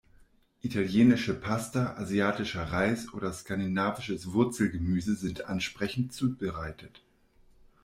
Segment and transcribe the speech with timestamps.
[0.63, 7.03] Italienische Pasta, asiatischer Reis oder skandinavisches Wurzelgemüse sind ansprechend zubereitet.